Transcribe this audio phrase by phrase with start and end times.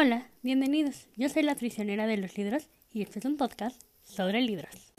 [0.00, 1.08] Hola, bienvenidos.
[1.16, 4.92] Yo soy la prisionera de los libros y este es un podcast sobre libros.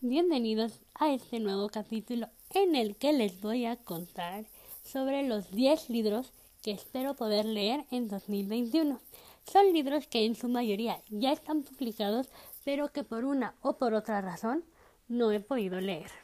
[0.00, 4.46] Bienvenidos a este nuevo capítulo en el que les voy a contar
[4.82, 9.00] sobre los 10 libros que espero poder leer en 2021.
[9.46, 12.28] Son libros que en su mayoría ya están publicados,
[12.64, 14.64] pero que por una o por otra razón
[15.06, 16.23] no he podido leer.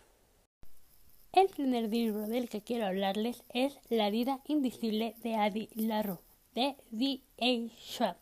[1.33, 6.19] El primer libro del que quiero hablarles es La vida invisible de Adi Larue,
[6.57, 7.21] de D.
[7.41, 7.73] A.
[7.81, 8.17] Schwab.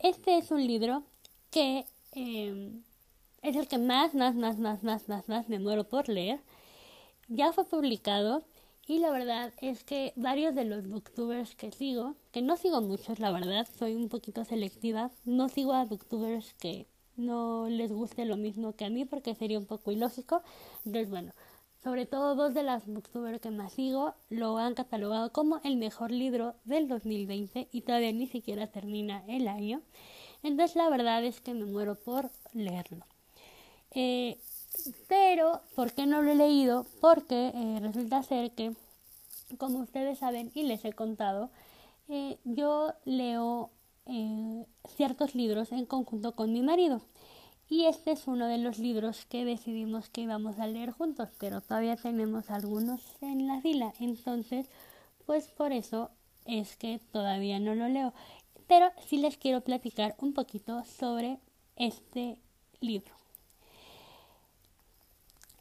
[0.00, 1.04] Este es un libro
[1.52, 2.82] que em,
[3.42, 6.40] es el que más, más, más, más, más, más, más me muero por leer.
[7.28, 8.42] Ya fue publicado
[8.88, 13.20] y la verdad es que varios de los booktubers que sigo, que no sigo muchos,
[13.20, 18.36] la verdad, soy un poquito selectiva, no sigo a booktubers que no les guste lo
[18.36, 20.42] mismo que a mí porque sería un poco ilógico.
[20.84, 21.32] Entonces, bueno,
[21.82, 26.10] sobre todo dos de las booktubers que más sigo lo han catalogado como el mejor
[26.10, 29.80] libro del 2020 y todavía ni siquiera termina el año.
[30.42, 33.06] Entonces la verdad es que me muero por leerlo.
[33.92, 34.38] Eh,
[35.08, 36.86] pero, ¿por qué no lo he leído?
[37.00, 38.74] Porque eh, resulta ser que,
[39.58, 41.50] como ustedes saben y les he contado,
[42.08, 43.70] eh, yo leo
[44.96, 47.00] ciertos libros en conjunto con mi marido.
[47.70, 51.60] Y este es uno de los libros que decidimos que íbamos a leer juntos, pero
[51.60, 53.94] todavía tenemos algunos en la fila.
[54.00, 54.66] Entonces,
[55.24, 56.10] pues por eso
[56.46, 58.12] es que todavía no lo leo.
[58.66, 61.38] Pero sí les quiero platicar un poquito sobre
[61.76, 62.38] este
[62.80, 63.14] libro.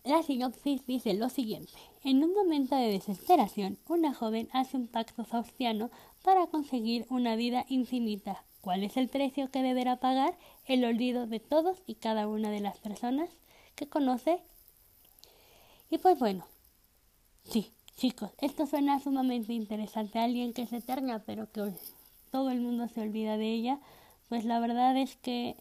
[0.03, 1.73] La sinopsis dice lo siguiente.
[2.03, 5.91] En un momento de desesperación, una joven hace un pacto faustiano
[6.23, 8.43] para conseguir una vida infinita.
[8.61, 10.37] ¿Cuál es el precio que deberá pagar?
[10.69, 13.27] El olvido de todos y cada una de las personas
[13.73, 14.39] que conoce.
[15.89, 16.45] Y pues bueno,
[17.43, 20.19] sí, chicos, esto suena sumamente interesante.
[20.19, 21.73] Alguien que es eterna, pero que
[22.29, 23.79] todo el mundo se olvida de ella.
[24.27, 25.55] Pues la verdad es que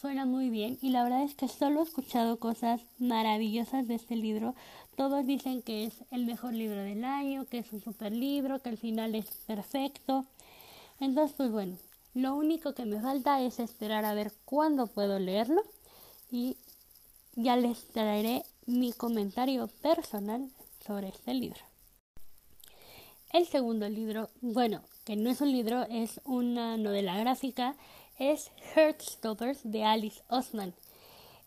[0.00, 4.14] suena muy bien y la verdad es que solo he escuchado cosas maravillosas de este
[4.14, 4.54] libro.
[4.94, 8.68] Todos dicen que es el mejor libro del año, que es un super libro, que
[8.68, 10.24] el final es perfecto.
[11.00, 11.76] Entonces, pues bueno,
[12.16, 15.62] lo único que me falta es esperar a ver cuándo puedo leerlo
[16.30, 16.56] y
[17.34, 20.50] ya les traeré mi comentario personal
[20.86, 21.60] sobre este libro.
[23.34, 27.76] El segundo libro, bueno, que no es un libro, es una novela gráfica,
[28.18, 30.72] es Heartstoppers de Alice Osman.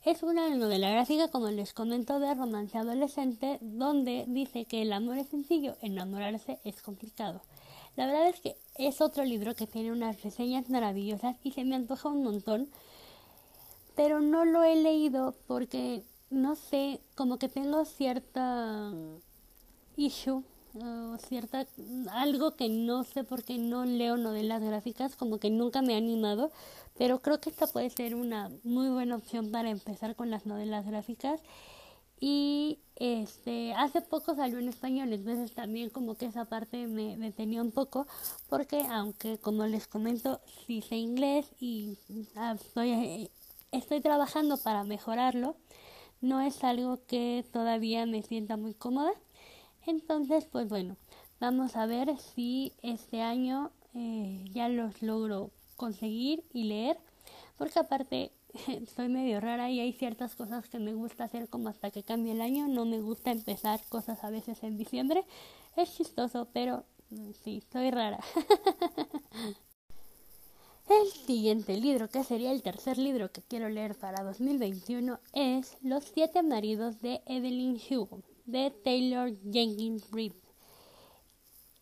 [0.06, 5.18] Es una novela gráfica, como les comento, de romance adolescente, donde dice que el amor
[5.18, 7.42] es sencillo, enamorarse es complicado.
[8.00, 11.76] La verdad es que es otro libro que tiene unas reseñas maravillosas y se me
[11.76, 12.70] antoja un montón,
[13.94, 18.94] pero no lo he leído porque, no sé, como que tengo cierta
[19.98, 20.46] issue
[21.28, 21.68] cierta
[22.12, 25.98] algo que no sé por qué no leo novelas gráficas como que nunca me ha
[25.98, 26.52] animado
[26.98, 30.86] pero creo que esta puede ser una muy buena opción para empezar con las novelas
[30.86, 31.42] gráficas
[32.20, 37.62] y este hace poco salió en español entonces también como que esa parte me detenía
[37.62, 38.08] un poco
[38.50, 41.98] porque aunque como les comento sí sé inglés y
[42.36, 43.30] ah, estoy,
[43.72, 45.56] estoy trabajando para mejorarlo
[46.22, 49.12] no es algo que todavía me sienta muy cómoda.
[49.86, 50.98] Entonces pues bueno
[51.40, 56.98] vamos a ver si este año eh, ya los logro conseguir y leer
[57.58, 58.32] porque aparte
[58.96, 62.34] soy medio rara y hay ciertas cosas que me gusta hacer como hasta que cambie
[62.34, 62.68] el año.
[62.68, 65.26] No me gusta empezar cosas a veces en diciembre.
[65.76, 68.20] Es chistoso, pero mm, sí, soy rara.
[70.90, 76.06] el siguiente libro, que sería el tercer libro que quiero leer para 2021, es Los
[76.06, 80.34] siete maridos de Evelyn Hugo, de Taylor Jenkins Reid.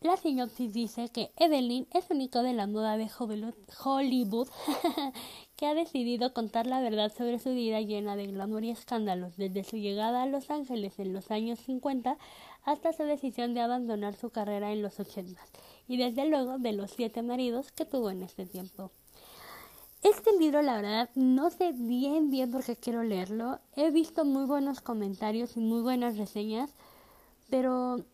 [0.00, 4.48] La sinopsis dice que Evelyn es un de la moda de Hollywood
[5.58, 9.64] que ha decidido contar la verdad sobre su vida llena de glamour y escándalos, desde
[9.64, 12.16] su llegada a Los Ángeles en los años 50
[12.62, 15.40] hasta su decisión de abandonar su carrera en los 80
[15.88, 18.92] y desde luego de los siete maridos que tuvo en este tiempo.
[20.04, 23.58] Este libro, la verdad, no sé bien bien por qué quiero leerlo.
[23.74, 26.70] He visto muy buenos comentarios y muy buenas reseñas,
[27.50, 28.04] pero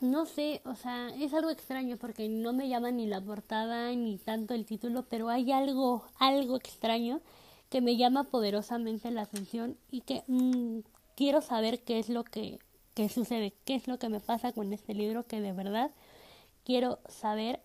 [0.00, 4.18] no sé, o sea, es algo extraño porque no me llama ni la portada ni
[4.18, 7.20] tanto el título, pero hay algo, algo extraño
[7.70, 10.80] que me llama poderosamente la atención y que mm,
[11.16, 12.58] quiero saber qué es lo que,
[13.08, 15.90] sucede, qué es lo que me pasa con este libro que de verdad
[16.64, 17.60] quiero saber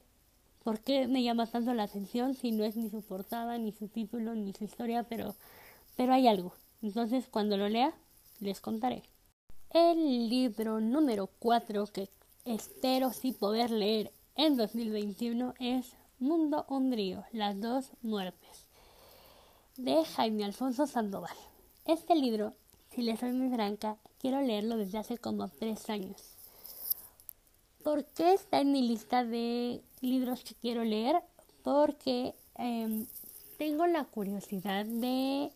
[0.63, 3.87] por qué me llama tanto la atención si no es ni su portada, ni su
[3.87, 5.35] título, ni su historia, pero,
[5.95, 6.53] pero hay algo.
[6.81, 7.93] Entonces cuando lo lea,
[8.39, 9.03] les contaré.
[9.71, 12.09] El libro número 4 que
[12.49, 18.65] espero sí poder leer en 2021 es Mundo Umbrío, las dos muertes,
[19.77, 21.35] de Jaime Alfonso Sandoval.
[21.85, 22.53] Este libro,
[22.89, 26.39] si le soy muy franca, quiero leerlo desde hace como tres años.
[27.83, 31.21] ¿Por qué está en mi lista de libros que quiero leer?
[31.61, 33.05] Porque em,
[33.59, 35.51] tengo la curiosidad de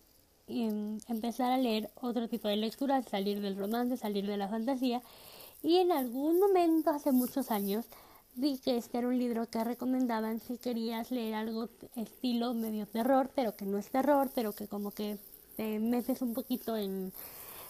[0.47, 5.01] em, empezar a leer otro tipo de lecturas, salir del romance, salir de la fantasía.
[5.63, 7.86] Y en algún momento, hace muchos años,
[8.36, 13.31] vi que este era un libro que recomendaban si querías leer algo estilo medio terror,
[13.33, 15.18] pero que no es terror, pero que como que
[15.56, 17.13] te metes un poquito en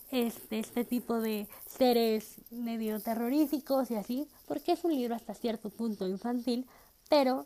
[0.10, 5.70] este, este tipo de seres medio terroríficos y así, porque es un libro hasta cierto
[5.70, 6.66] punto infantil,
[7.10, 7.46] pero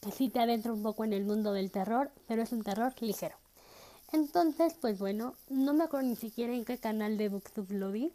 [0.00, 2.94] que sí te adentra un poco en el mundo del terror, pero es un terror
[3.00, 3.36] ligero.
[4.12, 8.12] Entonces, pues bueno, no me acuerdo ni siquiera en qué canal de Booktube lo vi,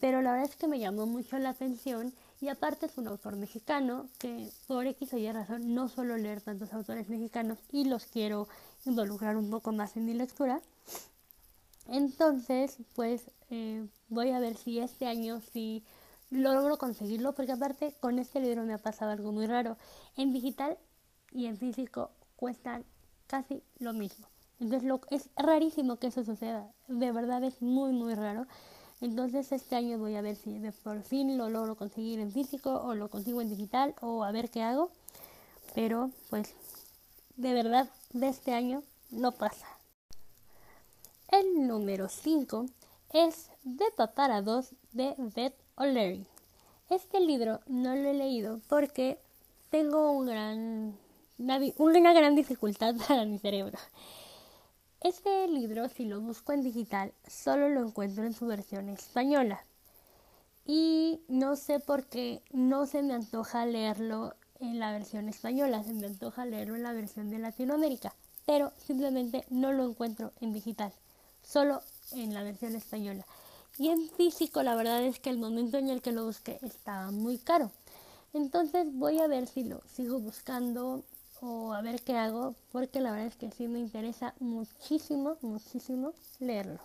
[0.00, 3.36] pero la verdad es que me llamó mucho la atención y aparte es un autor
[3.36, 8.04] mexicano que por X o Y razón no suelo leer tantos autores mexicanos y los
[8.06, 8.48] quiero
[8.84, 10.60] involucrar un poco más en mi lectura.
[11.88, 15.84] Entonces, pues eh, voy a ver si este año sí
[16.30, 19.76] logro conseguirlo, porque aparte con este libro me ha pasado algo muy raro.
[20.16, 20.76] En digital
[21.32, 22.84] y en físico cuestan
[23.26, 24.26] casi lo mismo.
[24.60, 28.46] Entonces es rarísimo que eso suceda, de verdad es muy muy raro.
[29.00, 32.94] Entonces este año voy a ver si por fin lo logro conseguir en físico o
[32.94, 34.90] lo consigo en digital o a ver qué hago.
[35.74, 36.54] Pero pues
[37.36, 39.66] de verdad de este año no pasa.
[41.28, 42.66] El número 5
[43.12, 46.26] es De Papara 2 de Beth O'Leary.
[46.90, 49.18] Este libro no lo he leído porque
[49.70, 50.96] tengo un gran,
[51.38, 53.78] una gran dificultad para mi cerebro.
[55.04, 59.62] Este libro, si lo busco en digital, solo lo encuentro en su versión española.
[60.64, 65.92] Y no sé por qué no se me antoja leerlo en la versión española, se
[65.92, 68.14] me antoja leerlo en la versión de Latinoamérica,
[68.46, 70.90] pero simplemente no lo encuentro en digital,
[71.42, 73.26] solo en la versión española.
[73.76, 77.10] Y en físico la verdad es que el momento en el que lo busqué estaba
[77.10, 77.70] muy caro.
[78.32, 81.04] Entonces voy a ver si lo sigo buscando
[81.44, 86.12] o a ver qué hago, porque la verdad es que sí me interesa muchísimo, muchísimo
[86.40, 86.80] leerlo.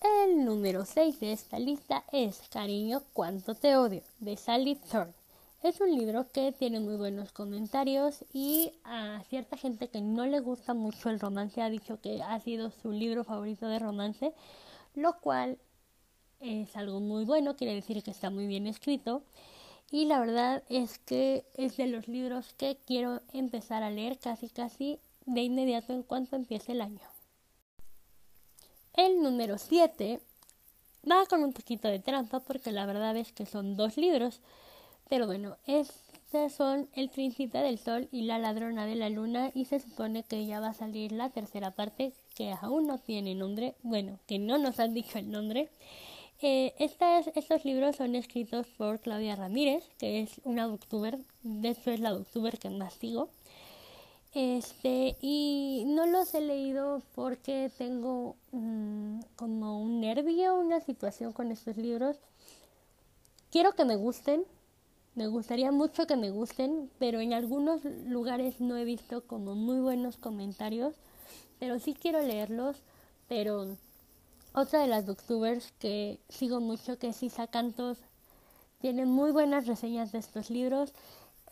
[0.00, 5.14] El número 6 de esta lista es Cariño, cuánto te odio, de Sally Thorne.
[5.62, 10.40] Es un libro que tiene muy buenos comentarios y a cierta gente que no le
[10.40, 14.34] gusta mucho el romance ha dicho que ha sido su libro favorito de romance,
[14.94, 15.58] lo cual
[16.40, 19.22] es algo muy bueno, quiere decir que está muy bien escrito
[19.90, 24.48] y la verdad es que es de los libros que quiero empezar a leer casi
[24.48, 27.00] casi de inmediato en cuanto empiece el año.
[28.94, 30.20] El número 7
[31.10, 34.40] va con un poquito de trampa porque la verdad es que son dos libros,
[35.08, 39.66] pero bueno, estos son El Príncipe del Sol y La Ladrona de la Luna y
[39.66, 43.76] se supone que ya va a salir la tercera parte que aún no tiene nombre,
[43.82, 45.70] bueno, que no nos han dicho el nombre
[46.42, 52.00] eh, estos libros son escritos por Claudia Ramírez, que es una booktuber, de hecho es
[52.00, 53.30] la booktuber que más sigo.
[54.34, 61.50] Este, y no los he leído porque tengo mm, como un nervio, una situación con
[61.50, 62.18] estos libros.
[63.50, 64.44] Quiero que me gusten,
[65.14, 69.80] me gustaría mucho que me gusten, pero en algunos lugares no he visto como muy
[69.80, 70.94] buenos comentarios,
[71.58, 72.76] pero sí quiero leerlos,
[73.28, 73.78] pero
[74.56, 77.98] otra de las booktubers que sigo mucho, que es Isa Cantos,
[78.80, 80.94] tiene muy buenas reseñas de estos libros.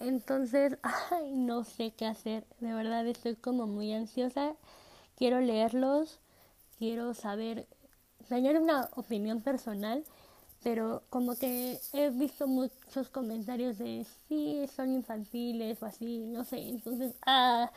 [0.01, 0.79] Entonces,
[1.11, 2.47] ay, no sé qué hacer.
[2.61, 4.55] De verdad estoy como muy ansiosa.
[5.17, 6.19] Quiero leerlos,
[6.79, 7.67] quiero saber,
[8.29, 10.03] tener una opinión personal,
[10.63, 16.69] pero como que he visto muchos comentarios de sí, son infantiles o así, no sé.
[16.69, 17.71] Entonces, ah,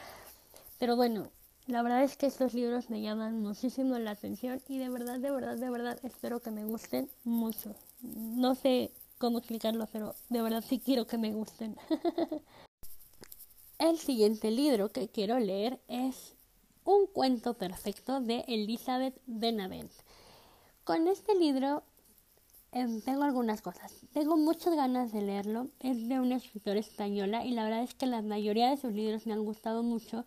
[0.80, 1.30] pero bueno,
[1.68, 5.32] la verdad es que estos libros me llaman muchísimo la atención y de verdad, de
[5.32, 7.76] verdad, de verdad espero que me gusten mucho.
[8.02, 11.76] No sé cómo explicarlo, pero de verdad sí quiero que me gusten.
[13.80, 16.36] El siguiente libro que quiero leer es
[16.86, 19.92] Un cuento perfecto de Elizabeth Benavent.
[20.86, 21.84] Con este libro
[22.72, 23.94] em, tengo algunas cosas.
[24.14, 25.68] Tengo muchas ganas de leerlo.
[25.82, 29.28] Es de una escritora española y la verdad es que la mayoría de sus libros
[29.28, 30.26] me han gustado mucho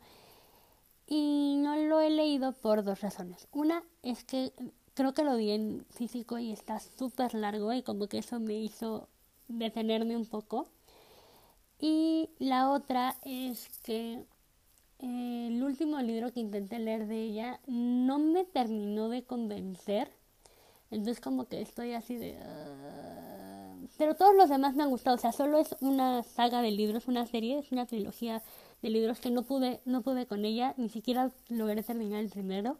[1.10, 3.48] y no lo he leído por dos razones.
[3.52, 4.52] Una es que
[4.94, 8.54] creo que lo vi en físico y está súper largo y como que eso me
[8.54, 9.08] hizo
[9.48, 10.68] detenerme un poco.
[11.80, 14.24] Y la otra es que
[15.00, 20.12] eh, el último libro que intenté leer de ella no me terminó de convencer.
[20.92, 22.38] Entonces como que estoy así de...
[22.40, 23.10] Ah".
[23.98, 27.08] Pero todos los demás me han gustado, o sea, solo es una saga de libros,
[27.08, 28.42] una serie, es una trilogía
[28.82, 32.78] de libros que no pude, no pude con ella, ni siquiera logré terminar el primero.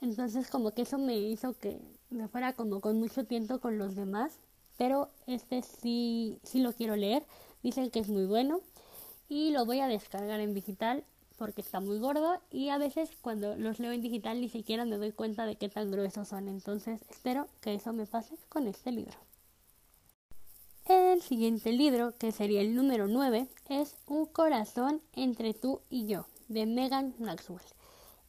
[0.00, 3.94] Entonces como que eso me hizo que me fuera como con mucho tiempo con los
[3.94, 4.38] demás,
[4.78, 7.22] pero este sí, sí lo quiero leer,
[7.62, 8.60] dicen que es muy bueno
[9.28, 11.04] y lo voy a descargar en digital
[11.36, 14.96] porque está muy gordo y a veces cuando los leo en digital ni siquiera me
[14.96, 18.92] doy cuenta de qué tan gruesos son, entonces espero que eso me pase con este
[18.92, 19.29] libro.
[20.92, 26.26] El siguiente libro, que sería el número 9, es Un corazón entre tú y yo,
[26.48, 27.62] de Megan Maxwell.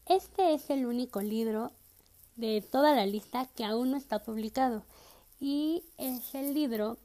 [0.05, 1.71] Este es el único libro
[2.35, 4.83] de toda la lista que aún no está publicado
[5.39, 6.97] y es el libro,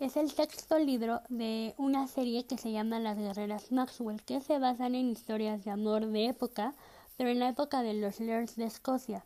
[0.00, 4.58] es el sexto libro de una serie que se llama Las Guerreras Maxwell, que se
[4.58, 6.74] basan en historias de amor de época,
[7.16, 9.24] pero en la época de los Lords de Escocia.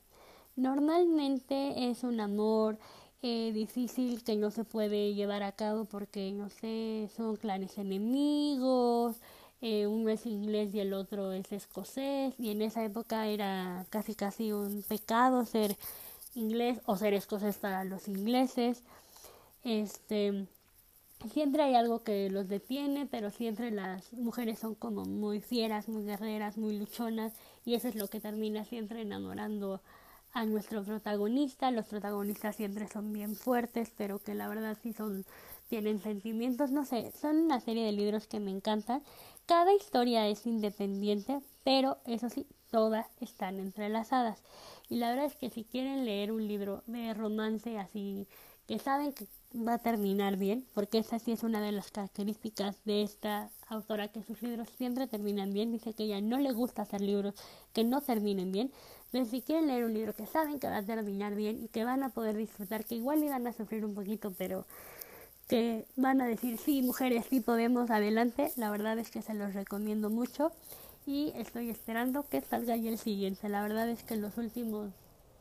[0.54, 2.78] Normalmente es un amor
[3.22, 9.16] eh, difícil que no se puede llevar a cabo porque, no sé, son clanes enemigos,
[9.62, 14.14] eh, uno es inglés y el otro es escocés, y en esa época era casi
[14.14, 15.76] casi un pecado ser
[16.34, 18.82] inglés o ser escocés para los ingleses.
[19.64, 20.46] Este,
[21.32, 26.04] siempre hay algo que los detiene, pero siempre las mujeres son como muy fieras, muy
[26.04, 27.32] guerreras, muy luchonas,
[27.66, 29.80] y eso es lo que termina siempre enamorando
[30.32, 31.70] a nuestro protagonista.
[31.70, 35.24] Los protagonistas siempre son bien fuertes, pero que la verdad sí son
[35.68, 39.02] tienen sentimientos, no sé, son una serie de libros que me encantan.
[39.46, 44.42] Cada historia es independiente, pero eso sí, todas están entrelazadas.
[44.88, 48.26] Y la verdad es que si quieren leer un libro de romance así,
[48.66, 52.76] que saben que va a terminar bien, porque esa sí es una de las características
[52.84, 55.72] de esta autora, que sus libros siempre terminan bien.
[55.72, 57.34] Dice que ella no le gusta hacer libros
[57.72, 58.70] que no terminen bien.
[59.10, 61.84] Pero si quieren leer un libro que saben que va a terminar bien y que
[61.84, 64.66] van a poder disfrutar, que igual van a sufrir un poquito, pero
[65.48, 68.52] que van a decir, sí, mujeres, sí podemos, adelante.
[68.56, 70.52] La verdad es que se los recomiendo mucho
[71.06, 73.48] y estoy esperando que salga ya el siguiente.
[73.48, 74.92] La verdad es que los últimos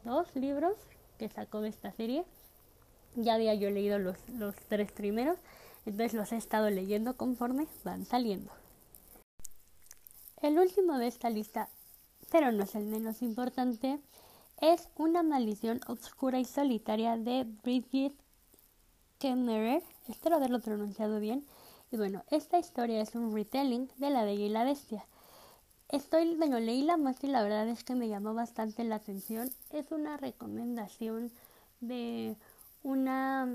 [0.03, 0.73] dos libros
[1.19, 2.25] que sacó de esta serie,
[3.15, 5.37] ya había yo leído los, los tres primeros,
[5.85, 8.51] entonces los he estado leyendo conforme van saliendo.
[10.41, 11.69] El último de esta lista
[12.31, 13.99] pero no es el menos importante,
[14.61, 18.13] es Una maldición oscura y solitaria de Bridget
[19.17, 19.81] Kemmerer.
[20.09, 21.45] Espero haberlo pronunciado bien.
[21.91, 25.05] Y bueno, esta historia es un retelling de La Bella y la Bestia.
[25.87, 29.49] Estoy, bueno, leí la muestra y la verdad es que me llamó bastante la atención.
[29.71, 31.31] Es una recomendación
[31.79, 32.35] de
[32.83, 33.47] una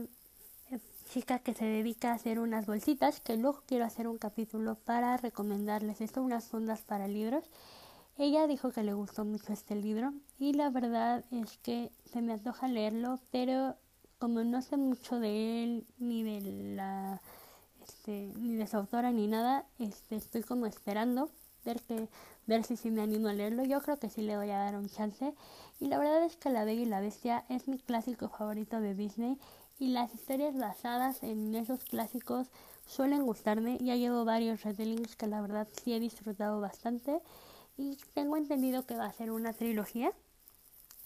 [0.71, 4.77] eh, chica que se dedica a hacer unas bolsitas, que luego quiero hacer un capítulo
[4.77, 7.45] para recomendarles esto, unas fundas para libros.
[8.17, 12.35] Ella dijo que le gustó mucho este libro y la verdad es que se me
[12.35, 13.77] antoja leerlo, pero
[14.19, 16.41] como no sé mucho de él ni de
[16.77, 17.21] la
[17.83, 21.29] este, ni de su autora ni nada, este, estoy como esperando
[21.65, 22.09] ver que
[22.47, 23.65] ver si sí me animo a leerlo.
[23.65, 25.35] Yo creo que sí le voy a dar un chance
[25.81, 28.95] y la verdad es que La Bella y la Bestia es mi clásico favorito de
[28.95, 29.39] Disney
[29.79, 32.49] y las historias basadas en esos clásicos
[32.87, 33.79] suelen gustarme.
[33.81, 37.21] Ya llevo varios retellings que la verdad sí he disfrutado bastante
[37.77, 40.13] y tengo entendido que va a ser una trilogía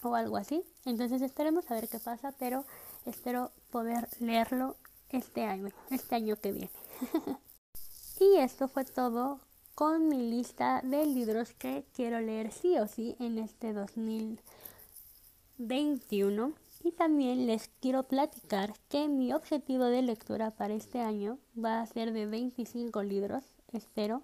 [0.01, 0.63] o algo así.
[0.85, 2.65] Entonces esperemos a ver qué pasa, pero
[3.05, 4.77] espero poder leerlo
[5.09, 6.71] este año, este año que viene.
[8.19, 9.39] y esto fue todo
[9.75, 16.53] con mi lista de libros que quiero leer sí o sí en este 2021.
[16.83, 21.85] Y también les quiero platicar que mi objetivo de lectura para este año va a
[21.85, 24.21] ser de 25 libros, espero,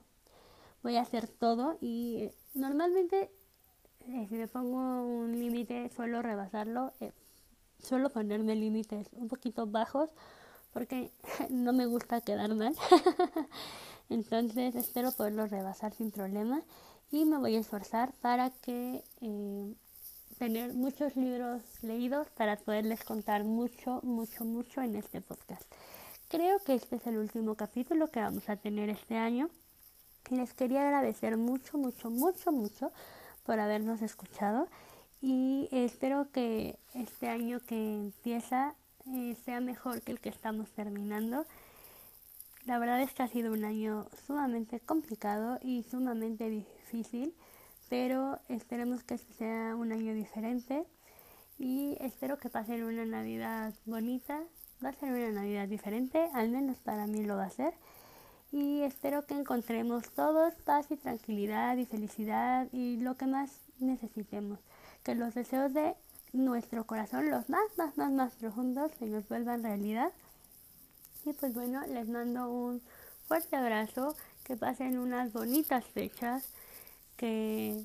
[0.83, 3.29] voy a hacer todo y eh, normalmente
[4.07, 7.11] eh, si me pongo un límite suelo rebasarlo, eh,
[7.79, 10.11] suelo ponerme límites un poquito bajos
[10.73, 11.11] porque
[11.49, 12.75] no me gusta quedar mal.
[14.09, 16.61] Entonces espero poderlo rebasar sin problema
[17.11, 19.03] y me voy a esforzar para que
[20.37, 25.63] tener muchos libros leídos para poderles contar mucho, mucho, mucho en este podcast.
[26.27, 29.49] Creo que este es el último capítulo que vamos a tener este año.
[30.29, 32.91] Les quería agradecer mucho, mucho, mucho, mucho
[33.45, 34.67] por habernos escuchado
[35.21, 38.75] y espero que este año que empieza
[39.07, 41.45] eh, sea mejor que el que estamos terminando.
[42.65, 47.33] La verdad es que ha sido un año sumamente complicado y sumamente difícil,
[47.89, 50.85] pero esperemos que este sea un año diferente
[51.59, 54.41] y espero que pasen una Navidad bonita.
[54.83, 57.73] Va a ser una Navidad diferente, al menos para mí lo va a ser
[58.51, 64.59] y espero que encontremos todos paz y tranquilidad y felicidad y lo que más necesitemos.
[65.03, 65.95] Que los deseos de
[66.33, 70.11] nuestro corazón, los más, más, más, más profundos, se nos vuelvan realidad.
[71.25, 72.81] Y pues bueno, les mando un
[73.27, 76.47] fuerte abrazo, que pasen unas bonitas fechas,
[77.17, 77.83] que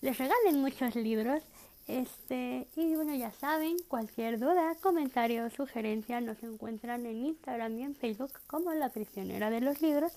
[0.00, 1.42] les regalen muchos libros.
[1.86, 7.94] Este, y bueno, ya saben, cualquier duda, comentario, sugerencia nos encuentran en Instagram y en
[7.96, 10.12] Facebook como La Prisionera de los Libros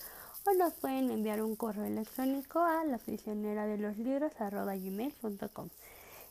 [0.47, 5.69] o nos pueden enviar un correo electrónico a la prisionera de los libros gmail.com.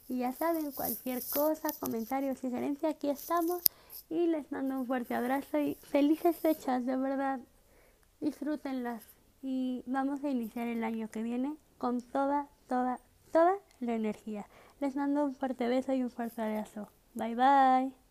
[0.09, 3.63] Y ya saben, cualquier cosa, comentario, sugerencia, aquí estamos
[4.09, 7.41] y les mando un fuerte abrazo y felices fechas, de verdad,
[8.21, 9.05] disfrútenlas
[9.43, 12.99] y vamos a iniciar el año que viene con toda, toda,
[13.31, 14.47] toda la energía.
[14.81, 16.89] Les mando un fuerte beso y un fuerte abrazo.
[17.15, 18.04] Bye bye.